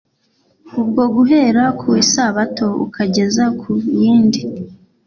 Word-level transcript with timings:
ubwo 0.81 1.01
«Guhera 1.15 1.63
ku 1.79 1.87
Isabato 2.03 2.67
ukageza 2.85 3.45
ku 3.59 3.69
yindi`» 3.99 4.41